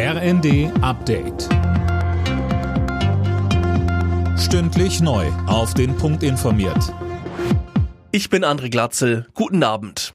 RND 0.00 0.70
Update. 0.80 1.48
Stündlich 4.38 5.00
neu. 5.00 5.26
Auf 5.48 5.74
den 5.74 5.96
Punkt 5.96 6.22
informiert. 6.22 6.94
Ich 8.12 8.30
bin 8.30 8.44
André 8.44 8.70
Glatzel. 8.70 9.26
Guten 9.34 9.64
Abend. 9.64 10.12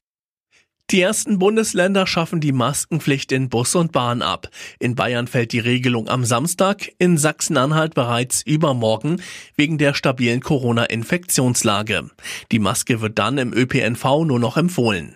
Die 0.90 1.02
ersten 1.02 1.38
Bundesländer 1.38 2.06
schaffen 2.06 2.40
die 2.40 2.52
Maskenpflicht 2.52 3.30
in 3.30 3.50
Bus 3.50 3.74
und 3.74 3.92
Bahn 3.92 4.22
ab. 4.22 4.48
In 4.78 4.94
Bayern 4.94 5.26
fällt 5.26 5.52
die 5.52 5.58
Regelung 5.58 6.08
am 6.08 6.24
Samstag, 6.24 6.90
in 6.96 7.18
Sachsen-Anhalt 7.18 7.92
bereits 7.92 8.40
übermorgen 8.40 9.20
wegen 9.54 9.76
der 9.76 9.92
stabilen 9.92 10.40
Corona-Infektionslage. 10.40 12.08
Die 12.52 12.58
Maske 12.58 13.02
wird 13.02 13.18
dann 13.18 13.36
im 13.36 13.52
ÖPNV 13.52 14.24
nur 14.24 14.40
noch 14.40 14.56
empfohlen. 14.56 15.14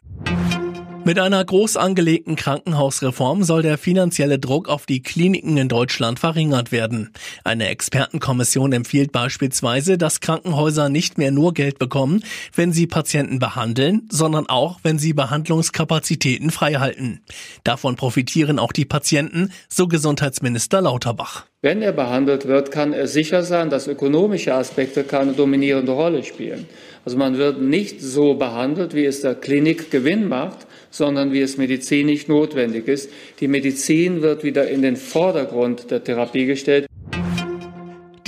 Mit 1.08 1.18
einer 1.18 1.42
groß 1.42 1.78
angelegten 1.78 2.36
Krankenhausreform 2.36 3.42
soll 3.42 3.62
der 3.62 3.78
finanzielle 3.78 4.38
Druck 4.38 4.68
auf 4.68 4.84
die 4.84 5.00
Kliniken 5.02 5.56
in 5.56 5.66
Deutschland 5.66 6.18
verringert 6.18 6.70
werden. 6.70 7.14
Eine 7.44 7.68
Expertenkommission 7.68 8.74
empfiehlt 8.74 9.10
beispielsweise, 9.10 9.96
dass 9.96 10.20
Krankenhäuser 10.20 10.90
nicht 10.90 11.16
mehr 11.16 11.30
nur 11.30 11.54
Geld 11.54 11.78
bekommen, 11.78 12.22
wenn 12.54 12.74
sie 12.74 12.86
Patienten 12.86 13.38
behandeln, 13.38 14.06
sondern 14.12 14.50
auch, 14.50 14.80
wenn 14.82 14.98
sie 14.98 15.14
Behandlungskapazitäten 15.14 16.50
freihalten. 16.50 17.22
Davon 17.64 17.96
profitieren 17.96 18.58
auch 18.58 18.72
die 18.72 18.84
Patienten, 18.84 19.50
so 19.70 19.88
Gesundheitsminister 19.88 20.82
Lauterbach. 20.82 21.46
Wenn 21.60 21.82
er 21.82 21.90
behandelt 21.90 22.46
wird, 22.46 22.70
kann 22.70 22.92
er 22.92 23.08
sicher 23.08 23.42
sein, 23.42 23.68
dass 23.68 23.88
ökonomische 23.88 24.54
Aspekte 24.54 25.02
keine 25.02 25.32
dominierende 25.32 25.90
Rolle 25.90 26.22
spielen. 26.22 26.68
Also 27.04 27.18
man 27.18 27.36
wird 27.36 27.60
nicht 27.60 28.00
so 28.00 28.34
behandelt, 28.34 28.94
wie 28.94 29.04
es 29.04 29.22
der 29.22 29.34
Klinik 29.34 29.90
Gewinn 29.90 30.28
macht, 30.28 30.68
sondern 30.90 31.32
wie 31.32 31.40
es 31.40 31.56
medizinisch 31.56 32.28
notwendig 32.28 32.86
ist. 32.86 33.10
Die 33.40 33.48
Medizin 33.48 34.22
wird 34.22 34.44
wieder 34.44 34.68
in 34.68 34.82
den 34.82 34.94
Vordergrund 34.94 35.90
der 35.90 36.04
Therapie 36.04 36.46
gestellt. 36.46 36.86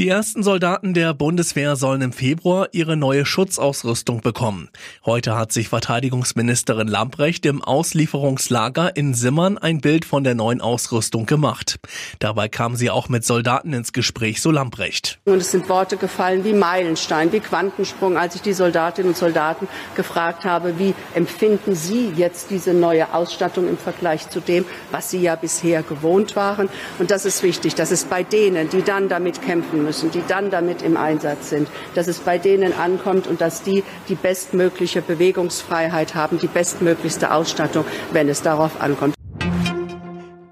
Die 0.00 0.08
ersten 0.08 0.42
Soldaten 0.42 0.94
der 0.94 1.12
Bundeswehr 1.12 1.76
sollen 1.76 2.00
im 2.00 2.14
Februar 2.14 2.68
ihre 2.72 2.96
neue 2.96 3.26
Schutzausrüstung 3.26 4.22
bekommen. 4.22 4.70
Heute 5.04 5.36
hat 5.36 5.52
sich 5.52 5.68
Verteidigungsministerin 5.68 6.88
Lamprecht 6.88 7.44
im 7.44 7.60
Auslieferungslager 7.60 8.96
in 8.96 9.12
Simmern 9.12 9.58
ein 9.58 9.82
Bild 9.82 10.06
von 10.06 10.24
der 10.24 10.34
neuen 10.34 10.62
Ausrüstung 10.62 11.26
gemacht. 11.26 11.80
Dabei 12.18 12.48
kam 12.48 12.76
sie 12.76 12.88
auch 12.88 13.10
mit 13.10 13.26
Soldaten 13.26 13.74
ins 13.74 13.92
Gespräch, 13.92 14.40
so 14.40 14.50
Lamprecht. 14.50 15.20
Und 15.26 15.34
es 15.34 15.50
sind 15.50 15.68
Worte 15.68 15.98
gefallen 15.98 16.44
wie 16.44 16.54
Meilenstein, 16.54 17.30
wie 17.32 17.40
Quantensprung, 17.40 18.16
als 18.16 18.34
ich 18.34 18.40
die 18.40 18.54
Soldatinnen 18.54 19.10
und 19.10 19.18
Soldaten 19.18 19.68
gefragt 19.96 20.46
habe, 20.46 20.78
wie 20.78 20.94
empfinden 21.12 21.74
Sie 21.74 22.10
jetzt 22.16 22.48
diese 22.48 22.72
neue 22.72 23.12
Ausstattung 23.12 23.68
im 23.68 23.76
Vergleich 23.76 24.30
zu 24.30 24.40
dem, 24.40 24.64
was 24.92 25.10
Sie 25.10 25.20
ja 25.20 25.36
bisher 25.36 25.82
gewohnt 25.82 26.36
waren. 26.36 26.70
Und 26.98 27.10
das 27.10 27.26
ist 27.26 27.42
wichtig, 27.42 27.74
dass 27.74 27.90
es 27.90 28.04
bei 28.04 28.22
denen, 28.22 28.70
die 28.70 28.80
dann 28.80 29.10
damit 29.10 29.42
kämpfen 29.42 29.89
müssen, 29.90 30.12
die 30.12 30.22
dann 30.28 30.52
damit 30.52 30.82
im 30.82 30.96
Einsatz 30.96 31.50
sind, 31.50 31.66
dass 31.96 32.06
es 32.06 32.20
bei 32.20 32.38
denen 32.38 32.72
ankommt 32.72 33.26
und 33.26 33.40
dass 33.40 33.64
die 33.64 33.82
die 34.08 34.14
bestmögliche 34.14 35.02
Bewegungsfreiheit 35.02 36.14
haben, 36.14 36.38
die 36.38 36.46
bestmöglichste 36.46 37.32
Ausstattung, 37.32 37.84
wenn 38.12 38.28
es 38.28 38.40
darauf 38.42 38.80
ankommt. 38.80 39.14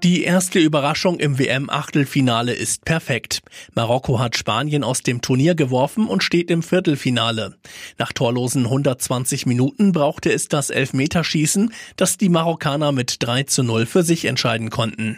Die 0.03 0.23
erste 0.23 0.59
Überraschung 0.59 1.19
im 1.19 1.39
WM-Achtelfinale 1.39 2.53
ist 2.53 2.83
perfekt. 2.83 3.41
Marokko 3.75 4.19
hat 4.19 4.35
Spanien 4.35 4.83
aus 4.83 5.03
dem 5.03 5.21
Turnier 5.21 5.55
geworfen 5.55 6.07
und 6.07 6.21
steht 6.21 6.51
im 6.51 6.63
Viertelfinale. 6.63 7.55
Nach 7.97 8.11
torlosen 8.11 8.65
120 8.65 9.45
Minuten 9.45 9.93
brauchte 9.93 10.33
es 10.33 10.49
das 10.49 10.69
Elfmeterschießen, 10.69 11.73
das 11.95 12.17
die 12.17 12.29
Marokkaner 12.29 12.91
mit 12.91 13.23
3 13.23 13.43
zu 13.43 13.63
0 13.63 13.85
für 13.85 14.03
sich 14.03 14.25
entscheiden 14.25 14.69
konnten. 14.69 15.17